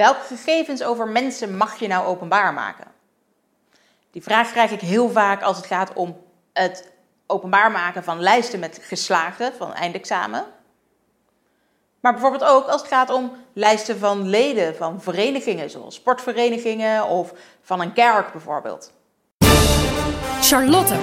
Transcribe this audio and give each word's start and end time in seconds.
welke 0.00 0.26
gegevens 0.26 0.82
over 0.82 1.08
mensen 1.08 1.56
mag 1.56 1.78
je 1.78 1.86
nou 1.86 2.06
openbaar 2.06 2.52
maken? 2.54 2.86
Die 4.10 4.22
vraag 4.22 4.50
krijg 4.50 4.70
ik 4.70 4.80
heel 4.80 5.10
vaak 5.10 5.42
als 5.42 5.56
het 5.56 5.66
gaat 5.66 5.92
om 5.92 6.16
het 6.52 6.92
openbaar 7.26 7.70
maken 7.70 8.04
van 8.04 8.20
lijsten 8.20 8.60
met 8.60 8.78
geslaagden 8.82 9.52
van 9.54 9.74
eindexamen. 9.74 10.44
Maar 12.00 12.12
bijvoorbeeld 12.12 12.44
ook 12.44 12.66
als 12.66 12.80
het 12.80 12.90
gaat 12.90 13.10
om 13.10 13.32
lijsten 13.52 13.98
van 13.98 14.28
leden 14.28 14.76
van 14.76 15.02
verenigingen, 15.02 15.70
zoals 15.70 15.94
sportverenigingen 15.94 17.06
of 17.06 17.32
van 17.62 17.80
een 17.80 17.92
kerk 17.92 18.32
bijvoorbeeld. 18.32 18.92
Charlotte, 20.40 20.94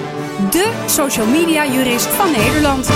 de 0.50 0.84
social 0.86 1.26
media 1.26 1.66
jurist 1.66 2.06
van 2.06 2.30
Nederland. 2.30 2.88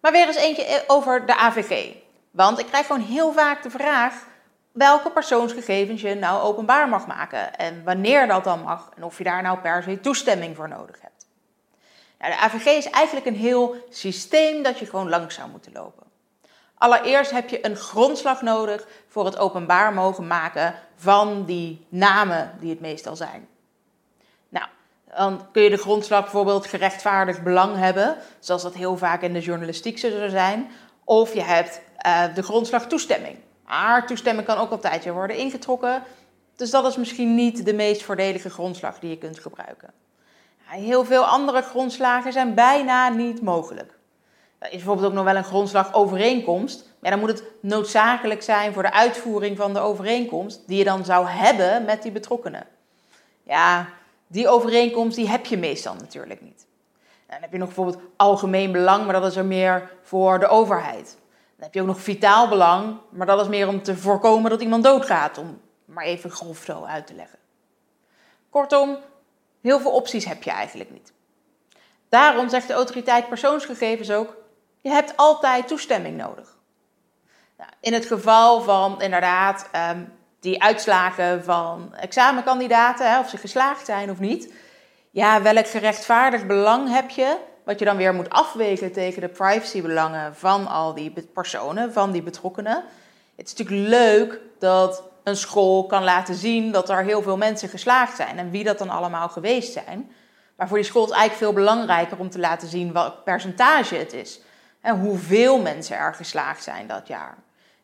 Maar 0.00 0.12
weer 0.12 0.26
eens 0.26 0.36
eentje 0.36 0.84
over 0.86 1.26
de 1.26 1.36
AVG. 1.36 2.03
Want 2.34 2.58
ik 2.58 2.66
krijg 2.66 2.86
gewoon 2.86 3.02
heel 3.02 3.32
vaak 3.32 3.62
de 3.62 3.70
vraag 3.70 4.26
welke 4.72 5.10
persoonsgegevens 5.10 6.00
je 6.00 6.14
nou 6.14 6.42
openbaar 6.42 6.88
mag 6.88 7.06
maken 7.06 7.56
en 7.56 7.84
wanneer 7.84 8.26
dat 8.26 8.44
dan 8.44 8.62
mag 8.62 8.90
en 8.96 9.04
of 9.04 9.18
je 9.18 9.24
daar 9.24 9.42
nou 9.42 9.58
per 9.58 9.82
se 9.82 10.00
toestemming 10.00 10.56
voor 10.56 10.68
nodig 10.68 11.00
hebt. 11.00 11.26
Nou, 12.18 12.32
de 12.32 12.38
AVG 12.38 12.66
is 12.66 12.90
eigenlijk 12.90 13.26
een 13.26 13.36
heel 13.36 13.76
systeem 13.90 14.62
dat 14.62 14.78
je 14.78 14.86
gewoon 14.86 15.08
langs 15.08 15.34
zou 15.34 15.50
moeten 15.50 15.72
lopen. 15.72 16.06
Allereerst 16.74 17.30
heb 17.30 17.48
je 17.48 17.66
een 17.66 17.76
grondslag 17.76 18.42
nodig 18.42 18.86
voor 19.08 19.24
het 19.24 19.38
openbaar 19.38 19.92
mogen 19.92 20.26
maken 20.26 20.74
van 20.96 21.44
die 21.44 21.86
namen 21.88 22.56
die 22.60 22.70
het 22.70 22.80
meestal 22.80 23.16
zijn. 23.16 23.48
Nou, 24.48 24.66
dan 25.16 25.46
kun 25.52 25.62
je 25.62 25.70
de 25.70 25.76
grondslag 25.76 26.22
bijvoorbeeld 26.22 26.66
gerechtvaardigd 26.66 27.42
belang 27.42 27.76
hebben, 27.76 28.16
zoals 28.38 28.62
dat 28.62 28.74
heel 28.74 28.96
vaak 28.96 29.22
in 29.22 29.32
de 29.32 29.40
journalistiek 29.40 29.98
zou 29.98 30.30
zijn. 30.30 30.70
Of 31.04 31.34
je 31.34 31.42
hebt 31.42 31.80
uh, 32.06 32.34
de 32.34 32.42
grondslag 32.42 32.86
toestemming. 32.86 33.36
Maar 33.66 34.06
toestemming 34.06 34.46
kan 34.46 34.58
ook 34.58 34.70
altijd 34.70 35.04
weer 35.04 35.12
worden 35.12 35.36
ingetrokken. 35.36 36.02
Dus 36.56 36.70
dat 36.70 36.86
is 36.86 36.96
misschien 36.96 37.34
niet 37.34 37.64
de 37.64 37.74
meest 37.74 38.02
voordelige 38.02 38.50
grondslag 38.50 38.98
die 38.98 39.10
je 39.10 39.18
kunt 39.18 39.38
gebruiken. 39.38 39.92
Heel 40.64 41.04
veel 41.04 41.24
andere 41.24 41.62
grondslagen 41.62 42.32
zijn 42.32 42.54
bijna 42.54 43.08
niet 43.08 43.42
mogelijk. 43.42 43.98
Er 44.58 44.66
is 44.66 44.76
bijvoorbeeld 44.76 45.06
ook 45.06 45.12
nog 45.12 45.24
wel 45.24 45.36
een 45.36 45.44
grondslagovereenkomst. 45.44 46.92
Maar 47.04 47.10
dan 47.10 47.20
moet 47.20 47.30
het 47.30 47.44
noodzakelijk 47.60 48.42
zijn 48.42 48.72
voor 48.72 48.82
de 48.82 48.92
uitvoering 48.92 49.56
van 49.56 49.72
de 49.72 49.80
overeenkomst 49.80 50.62
die 50.66 50.78
je 50.78 50.84
dan 50.84 51.04
zou 51.04 51.26
hebben 51.26 51.84
met 51.84 52.02
die 52.02 52.12
betrokkenen. 52.12 52.66
Ja, 53.42 53.88
die 54.26 54.48
overeenkomst 54.48 55.16
die 55.16 55.28
heb 55.28 55.46
je 55.46 55.56
meestal 55.56 55.94
natuurlijk 55.94 56.40
niet. 56.40 56.66
dan 57.28 57.38
heb 57.40 57.52
je 57.52 57.58
nog 57.58 57.66
bijvoorbeeld 57.66 58.02
algemeen 58.16 58.72
belang, 58.72 59.04
maar 59.04 59.20
dat 59.20 59.30
is 59.30 59.36
er 59.36 59.44
meer 59.44 59.90
voor 60.02 60.38
de 60.38 60.48
overheid. 60.48 61.18
Dan 61.56 61.64
heb 61.64 61.74
je 61.74 61.80
ook 61.80 61.86
nog 61.86 62.00
vitaal 62.00 62.48
belang, 62.48 62.98
maar 63.10 63.26
dat 63.26 63.40
is 63.40 63.48
meer 63.48 63.68
om 63.68 63.82
te 63.82 63.96
voorkomen 63.96 64.50
dat 64.50 64.60
iemand 64.60 64.84
doodgaat, 64.84 65.38
om 65.38 65.60
maar 65.84 66.04
even 66.04 66.30
grof 66.30 66.62
zo 66.64 66.84
uit 66.84 67.06
te 67.06 67.14
leggen. 67.14 67.38
Kortom, 68.50 68.98
heel 69.60 69.80
veel 69.80 69.90
opties 69.90 70.24
heb 70.24 70.42
je 70.42 70.50
eigenlijk 70.50 70.90
niet. 70.90 71.12
Daarom 72.08 72.48
zegt 72.48 72.68
de 72.68 72.74
autoriteit 72.74 73.28
persoonsgegevens 73.28 74.10
ook: 74.10 74.36
je 74.80 74.90
hebt 74.90 75.16
altijd 75.16 75.68
toestemming 75.68 76.16
nodig. 76.16 76.56
Nou, 77.58 77.70
in 77.80 77.92
het 77.92 78.06
geval 78.06 78.60
van 78.60 79.02
inderdaad 79.02 79.70
um, 79.90 80.12
die 80.40 80.62
uitslagen 80.62 81.44
van 81.44 81.94
examenkandidaten, 81.94 83.10
hè, 83.10 83.18
of 83.18 83.28
ze 83.28 83.36
geslaagd 83.36 83.86
zijn 83.86 84.10
of 84.10 84.18
niet, 84.18 84.52
ja, 85.10 85.42
welk 85.42 85.66
gerechtvaardigd 85.66 86.46
belang 86.46 86.92
heb 86.92 87.10
je 87.10 87.36
wat 87.64 87.78
je 87.78 87.84
dan 87.84 87.96
weer 87.96 88.14
moet 88.14 88.30
afwegen 88.30 88.92
tegen 88.92 89.20
de 89.20 89.28
privacybelangen 89.28 90.34
van 90.36 90.66
al 90.66 90.94
die 90.94 91.12
personen, 91.32 91.92
van 91.92 92.12
die 92.12 92.22
betrokkenen. 92.22 92.84
Het 93.36 93.46
is 93.46 93.54
natuurlijk 93.54 93.88
leuk 93.88 94.40
dat 94.58 95.02
een 95.22 95.36
school 95.36 95.86
kan 95.86 96.04
laten 96.04 96.34
zien 96.34 96.72
dat 96.72 96.90
er 96.90 97.04
heel 97.04 97.22
veel 97.22 97.36
mensen 97.36 97.68
geslaagd 97.68 98.16
zijn 98.16 98.38
en 98.38 98.50
wie 98.50 98.64
dat 98.64 98.78
dan 98.78 98.90
allemaal 98.90 99.28
geweest 99.28 99.72
zijn. 99.72 100.10
Maar 100.56 100.68
voor 100.68 100.76
die 100.76 100.86
school 100.86 101.04
is 101.04 101.10
eigenlijk 101.10 101.40
veel 101.40 101.62
belangrijker 101.64 102.18
om 102.18 102.30
te 102.30 102.38
laten 102.38 102.68
zien 102.68 102.92
welk 102.92 103.24
percentage 103.24 103.94
het 103.94 104.12
is. 104.12 104.40
En 104.80 105.00
hoeveel 105.00 105.60
mensen 105.60 105.96
er 105.96 106.14
geslaagd 106.14 106.62
zijn 106.62 106.86
dat 106.86 107.08
jaar. 107.08 107.36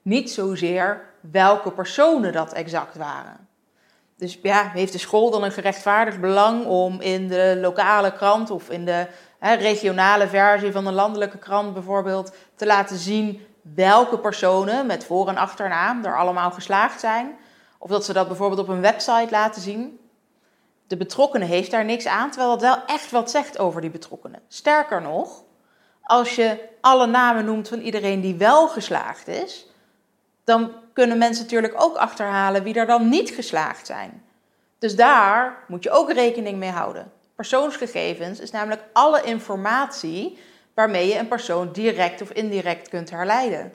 Niet 0.03 0.31
zozeer 0.31 1.05
welke 1.21 1.73
personen 1.73 2.33
dat 2.33 2.53
exact 2.53 2.97
waren. 2.97 3.49
Dus 4.17 4.39
ja, 4.43 4.71
heeft 4.73 4.93
de 4.93 4.99
school 4.99 5.31
dan 5.31 5.45
een 5.45 5.53
gerechtvaardigd 5.53 6.21
belang 6.21 6.65
om 6.65 7.01
in 7.01 7.29
de 7.29 7.59
lokale 7.61 8.13
krant 8.13 8.51
of 8.51 8.71
in 8.71 8.85
de 8.85 9.07
hè, 9.41 9.55
regionale 9.55 10.28
versie 10.28 10.73
van 10.73 10.87
een 10.87 10.95
landelijke 10.95 11.39
krant 11.39 11.75
bijvoorbeeld 11.75 12.34
te 12.55 12.67
laten 12.67 12.97
zien 12.97 13.47
welke 13.62 14.19
personen 14.19 14.87
met 14.87 15.05
voor- 15.05 15.28
en 15.28 15.37
achternaam 15.37 16.05
er 16.05 16.19
allemaal 16.19 16.51
geslaagd 16.51 17.01
zijn? 17.01 17.37
Of 17.78 17.91
dat 17.91 18.05
ze 18.05 18.12
dat 18.12 18.28
bijvoorbeeld 18.28 18.61
op 18.61 18.69
een 18.69 18.81
website 18.81 19.28
laten 19.31 19.62
zien? 19.62 20.01
De 20.87 20.97
betrokkenen 20.97 21.49
heeft 21.49 21.71
daar 21.71 21.84
niks 21.84 22.06
aan, 22.06 22.31
terwijl 22.31 22.51
dat 22.51 22.61
wel 22.61 22.84
echt 22.87 23.11
wat 23.11 23.31
zegt 23.31 23.59
over 23.59 23.81
die 23.81 23.91
betrokkenen. 23.91 24.41
Sterker 24.49 25.03
nog, 25.03 25.43
als 26.03 26.34
je 26.34 26.69
alle 26.81 27.07
namen 27.07 27.45
noemt 27.45 27.69
van 27.69 27.81
iedereen 27.81 28.21
die 28.21 28.34
wel 28.34 28.69
geslaagd 28.69 29.28
is, 29.28 29.67
dan 30.45 30.72
kunnen 30.93 31.19
mensen 31.19 31.45
natuurlijk 31.45 31.83
ook 31.83 31.97
achterhalen 31.97 32.62
wie 32.62 32.75
er 32.75 32.87
dan 32.87 33.09
niet 33.09 33.31
geslaagd 33.31 33.87
zijn. 33.87 34.25
Dus 34.78 34.97
daar 34.97 35.65
moet 35.69 35.83
je 35.83 35.91
ook 35.91 36.12
rekening 36.12 36.59
mee 36.59 36.71
houden. 36.71 37.12
Persoonsgegevens 37.41 38.41
is 38.41 38.51
namelijk 38.51 38.83
alle 38.93 39.23
informatie 39.23 40.39
waarmee 40.75 41.09
je 41.09 41.19
een 41.19 41.28
persoon 41.28 41.73
direct 41.73 42.23
of 42.23 42.31
indirect 42.31 42.89
kunt 42.89 43.11
herleiden. 43.11 43.73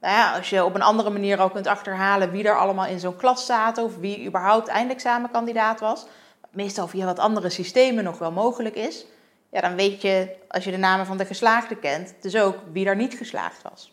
Nou 0.00 0.14
ja, 0.14 0.36
als 0.36 0.50
je 0.50 0.64
op 0.64 0.74
een 0.74 0.82
andere 0.82 1.10
manier 1.10 1.38
al 1.38 1.50
kunt 1.50 1.66
achterhalen 1.66 2.30
wie 2.30 2.44
er 2.44 2.58
allemaal 2.58 2.86
in 2.86 3.00
zo'n 3.00 3.16
klas 3.16 3.46
zaten 3.46 3.84
of 3.84 3.96
wie 3.96 4.26
überhaupt 4.26 4.68
eindexamenkandidaat 4.68 5.80
was, 5.80 6.06
meestal 6.50 6.88
via 6.88 7.04
wat 7.04 7.18
andere 7.18 7.50
systemen 7.50 8.04
nog 8.04 8.18
wel 8.18 8.32
mogelijk 8.32 8.74
is, 8.74 9.06
ja, 9.50 9.60
dan 9.60 9.76
weet 9.76 10.02
je, 10.02 10.36
als 10.48 10.64
je 10.64 10.70
de 10.70 10.76
namen 10.76 11.06
van 11.06 11.16
de 11.16 11.26
geslaagden 11.26 11.78
kent, 11.78 12.14
dus 12.20 12.36
ook 12.36 12.56
wie 12.72 12.86
er 12.86 12.96
niet 12.96 13.14
geslaagd 13.14 13.62
was. 13.62 13.92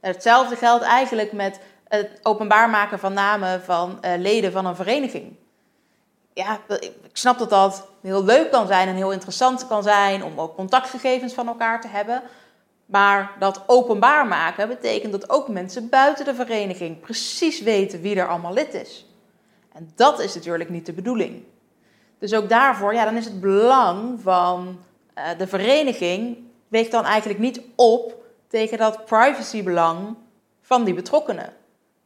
Hetzelfde 0.00 0.56
geldt 0.56 0.84
eigenlijk 0.84 1.32
met 1.32 1.60
het 1.88 2.20
openbaar 2.22 2.70
maken 2.70 2.98
van 2.98 3.12
namen 3.12 3.62
van 3.62 3.98
uh, 4.04 4.12
leden 4.16 4.52
van 4.52 4.66
een 4.66 4.76
vereniging. 4.76 5.36
Ja, 6.40 6.60
ik 6.78 7.10
snap 7.12 7.38
dat 7.38 7.50
dat 7.50 7.86
heel 8.02 8.24
leuk 8.24 8.50
kan 8.50 8.66
zijn 8.66 8.88
en 8.88 8.94
heel 8.94 9.12
interessant 9.12 9.66
kan 9.66 9.82
zijn 9.82 10.24
om 10.24 10.40
ook 10.40 10.54
contactgegevens 10.54 11.32
van 11.32 11.46
elkaar 11.46 11.80
te 11.80 11.88
hebben. 11.88 12.22
Maar 12.86 13.32
dat 13.38 13.62
openbaar 13.66 14.26
maken 14.26 14.68
betekent 14.68 15.12
dat 15.12 15.30
ook 15.30 15.48
mensen 15.48 15.88
buiten 15.88 16.24
de 16.24 16.34
vereniging 16.34 17.00
precies 17.00 17.60
weten 17.60 18.00
wie 18.00 18.16
er 18.16 18.28
allemaal 18.28 18.52
lid 18.52 18.74
is. 18.74 19.06
En 19.72 19.92
dat 19.94 20.20
is 20.20 20.34
natuurlijk 20.34 20.70
niet 20.70 20.86
de 20.86 20.92
bedoeling. 20.92 21.42
Dus 22.18 22.34
ook 22.34 22.48
daarvoor, 22.48 22.94
ja, 22.94 23.04
dan 23.04 23.16
is 23.16 23.24
het 23.24 23.40
belang 23.40 24.20
van 24.20 24.78
uh, 25.18 25.24
de 25.38 25.46
vereniging 25.46 26.36
weegt 26.68 26.90
dan 26.90 27.04
eigenlijk 27.04 27.40
niet 27.40 27.60
op 27.74 28.14
tegen 28.48 28.78
dat 28.78 29.04
privacybelang 29.04 30.16
van 30.60 30.84
die 30.84 30.94
betrokkenen. 30.94 31.52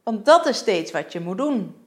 Want 0.03 0.25
dat 0.25 0.45
is 0.45 0.57
steeds 0.57 0.91
wat 0.91 1.11
je 1.11 1.19
moet 1.19 1.37
doen. 1.37 1.84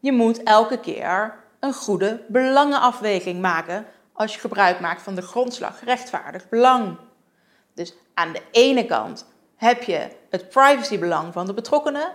Je 0.00 0.12
moet 0.12 0.42
elke 0.42 0.80
keer 0.80 1.34
een 1.60 1.72
goede 1.72 2.24
belangenafweging 2.28 3.40
maken 3.40 3.86
als 4.12 4.34
je 4.34 4.40
gebruik 4.40 4.80
maakt 4.80 5.02
van 5.02 5.14
de 5.14 5.22
grondslag 5.22 5.84
rechtvaardig 5.84 6.48
belang. 6.48 6.96
Dus 7.74 7.94
aan 8.14 8.32
de 8.32 8.42
ene 8.50 8.86
kant 8.86 9.26
heb 9.56 9.82
je 9.82 10.08
het 10.30 10.48
privacybelang 10.48 11.32
van 11.32 11.46
de 11.46 11.54
betrokkenen, 11.54 12.12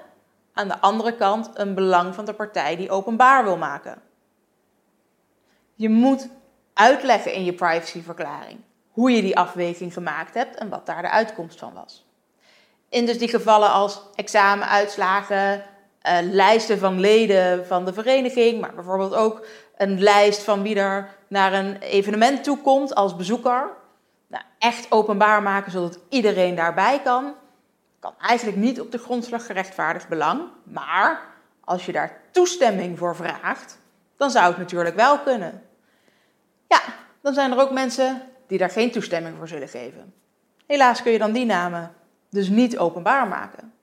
aan 0.53 0.67
de 0.67 0.79
andere 0.79 1.15
kant 1.15 1.49
een 1.53 1.75
belang 1.75 2.15
van 2.15 2.25
de 2.25 2.33
partij 2.33 2.75
die 2.75 2.91
openbaar 2.91 3.43
wil 3.43 3.57
maken. 3.57 4.01
Je 5.75 5.89
moet 5.89 6.29
uitleggen 6.73 7.33
in 7.33 7.43
je 7.43 7.53
privacyverklaring 7.53 8.59
hoe 8.89 9.11
je 9.11 9.21
die 9.21 9.37
afweging 9.37 9.93
gemaakt 9.93 10.33
hebt 10.33 10.55
en 10.55 10.69
wat 10.69 10.85
daar 10.85 11.01
de 11.01 11.09
uitkomst 11.09 11.59
van 11.59 11.73
was. 11.73 12.05
In 12.89 13.05
dus 13.05 13.17
die 13.17 13.27
gevallen 13.27 13.71
als 13.71 14.01
examenuitslagen, 14.15 15.63
uh, 16.05 16.17
lijsten 16.21 16.79
van 16.79 16.99
leden 16.99 17.65
van 17.65 17.85
de 17.85 17.93
vereniging, 17.93 18.61
maar 18.61 18.73
bijvoorbeeld 18.75 19.13
ook 19.13 19.45
een 19.77 20.01
lijst 20.01 20.41
van 20.41 20.61
wie 20.61 20.75
er 20.75 21.09
naar 21.27 21.53
een 21.53 21.77
evenement 21.77 22.43
toe 22.43 22.57
komt 22.57 22.95
als 22.95 23.15
bezoeker. 23.15 23.69
Nou, 24.27 24.43
echt 24.59 24.91
openbaar 24.91 25.43
maken 25.43 25.71
zodat 25.71 25.99
iedereen 26.09 26.55
daarbij 26.55 27.01
kan, 27.03 27.33
kan 27.99 28.13
eigenlijk 28.19 28.57
niet 28.57 28.81
op 28.81 28.91
de 28.91 28.97
grondslag 28.97 29.45
gerechtvaardigd 29.45 30.07
belang. 30.07 30.41
Maar 30.63 31.21
als 31.63 31.85
je 31.85 31.91
daar 31.91 32.21
toestemming 32.31 32.97
voor 32.97 33.15
vraagt, 33.15 33.77
dan 34.17 34.29
zou 34.29 34.47
het 34.47 34.57
natuurlijk 34.57 34.95
wel 34.95 35.19
kunnen. 35.19 35.63
Ja, 36.67 36.81
dan 37.21 37.33
zijn 37.33 37.51
er 37.51 37.59
ook 37.59 37.71
mensen 37.71 38.21
die 38.47 38.57
daar 38.57 38.69
geen 38.69 38.91
toestemming 38.91 39.37
voor 39.37 39.47
zullen 39.47 39.67
geven. 39.67 40.13
Helaas 40.67 41.01
kun 41.01 41.11
je 41.11 41.17
dan 41.17 41.31
die 41.31 41.45
namen 41.45 41.93
dus 42.29 42.49
niet 42.49 42.77
openbaar 42.77 43.27
maken. 43.27 43.73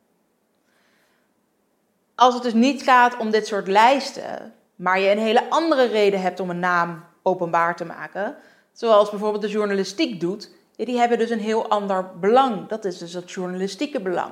Als 2.23 2.35
het 2.35 2.43
dus 2.43 2.53
niet 2.53 2.83
gaat 2.83 3.17
om 3.17 3.31
dit 3.31 3.47
soort 3.47 3.69
lijsten, 3.69 4.55
maar 4.75 5.01
je 5.01 5.11
een 5.11 5.19
hele 5.19 5.51
andere 5.51 5.87
reden 5.87 6.21
hebt 6.21 6.41
om 6.41 6.51
een 6.51 6.59
naam 6.59 7.05
openbaar 7.23 7.77
te 7.77 7.85
maken, 7.85 8.37
zoals 8.73 9.11
bijvoorbeeld 9.11 9.43
de 9.43 9.49
journalistiek 9.49 10.21
doet, 10.21 10.51
die 10.77 10.99
hebben 10.99 11.19
dus 11.19 11.31
een 11.31 11.41
heel 11.41 11.69
ander 11.69 12.19
belang. 12.21 12.69
Dat 12.69 12.85
is 12.85 12.99
dus 12.99 13.13
het 13.13 13.31
journalistieke 13.31 14.01
belang. 14.01 14.31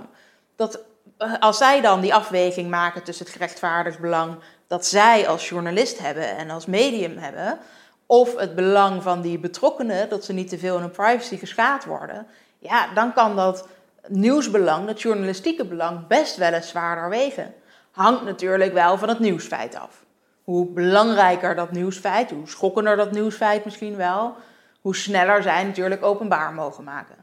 Dat 0.56 0.80
eh, 1.18 1.32
als 1.38 1.58
zij 1.58 1.80
dan 1.80 2.00
die 2.00 2.14
afweging 2.14 2.70
maken 2.70 3.02
tussen 3.02 3.24
het 3.24 3.34
gerechtvaardigd 3.34 3.98
belang 3.98 4.36
dat 4.66 4.86
zij 4.86 5.28
als 5.28 5.48
journalist 5.48 5.98
hebben 5.98 6.36
en 6.36 6.50
als 6.50 6.66
medium 6.66 7.16
hebben, 7.18 7.58
of 8.06 8.36
het 8.36 8.54
belang 8.54 9.02
van 9.02 9.20
die 9.20 9.38
betrokkenen 9.38 10.08
dat 10.08 10.24
ze 10.24 10.32
niet 10.32 10.48
te 10.48 10.58
veel 10.58 10.74
in 10.74 10.82
hun 10.82 10.90
privacy 10.90 11.36
geschaad 11.36 11.84
worden, 11.84 12.26
ja, 12.58 12.94
dan 12.94 13.12
kan 13.12 13.36
dat 13.36 13.68
nieuwsbelang, 14.08 14.86
dat 14.86 15.02
journalistieke 15.02 15.64
belang, 15.64 16.06
best 16.06 16.36
wel 16.36 16.52
eens 16.52 16.68
zwaarder 16.68 17.08
wegen. 17.08 17.54
Hangt 17.90 18.24
natuurlijk 18.24 18.72
wel 18.72 18.98
van 18.98 19.08
het 19.08 19.18
nieuwsfeit 19.18 19.74
af. 19.74 20.04
Hoe 20.44 20.66
belangrijker 20.66 21.54
dat 21.54 21.70
nieuwsfeit, 21.70 22.30
hoe 22.30 22.48
schokkender 22.48 22.96
dat 22.96 23.10
nieuwsfeit 23.10 23.64
misschien 23.64 23.96
wel, 23.96 24.36
hoe 24.80 24.96
sneller 24.96 25.42
zij 25.42 25.64
natuurlijk 25.64 26.02
openbaar 26.02 26.52
mogen 26.52 26.84
maken. 26.84 27.16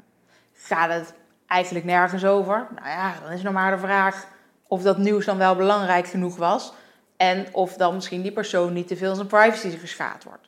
Gaat 0.53 0.89
het 0.89 1.13
eigenlijk 1.47 1.85
nergens 1.85 2.25
over? 2.25 2.67
Nou 2.75 2.87
ja, 2.87 3.13
dan 3.23 3.31
is 3.31 3.41
nog 3.41 3.53
maar 3.53 3.71
de 3.71 3.77
vraag 3.77 4.27
of 4.67 4.81
dat 4.81 4.97
nieuws 4.97 5.25
dan 5.25 5.37
wel 5.37 5.55
belangrijk 5.55 6.07
genoeg 6.07 6.35
was 6.35 6.73
en 7.17 7.47
of 7.51 7.73
dan 7.73 7.93
misschien 7.93 8.21
die 8.21 8.31
persoon 8.31 8.73
niet 8.73 8.87
te 8.87 8.97
veel 8.97 9.15
zijn 9.15 9.27
privacy 9.27 9.77
geschaad 9.77 10.23
wordt. 10.23 10.47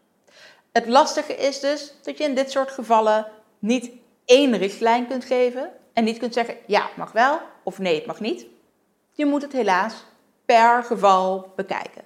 Het 0.71 0.87
lastige 0.87 1.35
is 1.35 1.59
dus 1.59 1.93
dat 2.03 2.17
je 2.17 2.23
in 2.23 2.35
dit 2.35 2.51
soort 2.51 2.71
gevallen 2.71 3.27
niet 3.59 3.91
één 4.25 4.57
richtlijn 4.57 5.07
kunt 5.07 5.25
geven 5.25 5.69
en 5.93 6.03
niet 6.03 6.17
kunt 6.17 6.33
zeggen 6.33 6.55
ja, 6.65 6.81
het 6.81 6.95
mag 6.95 7.11
wel 7.11 7.39
of 7.63 7.79
nee, 7.79 7.95
het 7.95 8.05
mag 8.05 8.19
niet. 8.19 8.45
Je 9.11 9.25
moet 9.25 9.41
het 9.41 9.51
helaas 9.51 10.05
per 10.55 10.83
geval 10.83 11.53
bekijken. 11.55 12.03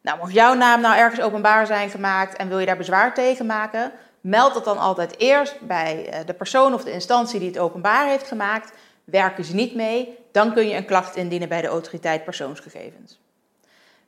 Nou, 0.00 0.18
mocht 0.18 0.32
jouw 0.32 0.54
naam 0.54 0.80
nou 0.80 0.96
ergens 0.96 1.20
openbaar 1.20 1.66
zijn 1.66 1.90
gemaakt 1.90 2.36
en 2.36 2.48
wil 2.48 2.58
je 2.58 2.66
daar 2.66 2.76
bezwaar 2.76 3.14
tegen 3.14 3.46
maken, 3.46 3.92
meld 4.20 4.54
dat 4.54 4.64
dan 4.64 4.78
altijd 4.78 5.18
eerst 5.18 5.60
bij 5.60 6.08
eh, 6.08 6.26
de 6.26 6.34
persoon 6.34 6.74
of 6.74 6.84
de 6.84 6.92
instantie 6.92 7.38
die 7.38 7.48
het 7.48 7.58
openbaar 7.58 8.06
heeft 8.06 8.26
gemaakt. 8.26 8.72
Werken 9.04 9.44
ze 9.44 9.54
niet 9.54 9.74
mee, 9.74 10.18
dan 10.32 10.52
kun 10.52 10.68
je 10.68 10.76
een 10.76 10.84
klacht 10.84 11.16
indienen 11.16 11.48
bij 11.48 11.60
de 11.60 11.66
autoriteit 11.66 12.24
persoonsgegevens. 12.24 13.20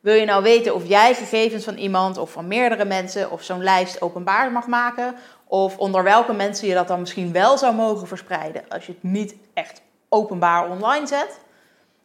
Wil 0.01 0.15
je 0.15 0.25
nou 0.25 0.43
weten 0.43 0.75
of 0.75 0.87
jij 0.87 1.15
gegevens 1.15 1.65
van 1.65 1.77
iemand 1.77 2.19
of 2.19 2.31
van 2.33 2.49
meerdere 2.49 2.85
mensen 2.85 3.31
of 3.31 3.43
zo'n 3.43 3.63
lijst 3.63 4.03
openbaar 4.03 4.53
mag 4.53 4.67
maken? 4.67 5.15
Of 5.47 5.79
onder 5.79 6.03
welke 6.03 6.33
mensen 6.33 6.69
je 6.69 6.75
dat 6.75 6.89
dan 6.89 7.01
misschien 7.01 7.33
wel 7.33 7.59
zou 7.59 7.75
mogen 7.75 8.07
verspreiden 8.07 8.63
als 8.69 8.87
je 8.87 8.93
het 8.93 9.03
niet 9.03 9.35
echt 9.55 9.83
openbaar 10.09 10.71
online 10.71 11.07
zet? 11.07 11.41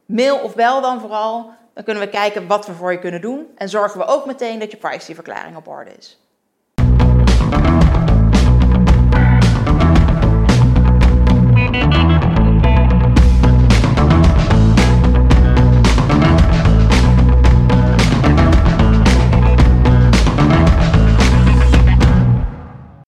Mail 0.05 0.37
of 0.37 0.55
bel 0.55 0.81
dan 0.81 0.99
vooral. 0.99 1.53
Dan 1.73 1.83
kunnen 1.83 2.03
we 2.03 2.09
kijken 2.09 2.47
wat 2.47 2.67
we 2.67 2.73
voor 2.73 2.91
je 2.91 2.99
kunnen 2.99 3.21
doen. 3.21 3.47
En 3.55 3.69
zorgen 3.69 3.99
we 3.99 4.05
ook 4.05 4.25
meteen 4.25 4.59
dat 4.59 4.71
je 4.71 4.77
privacyverklaring 4.77 5.55
op 5.55 5.67
orde 5.67 5.91
is. 5.97 6.24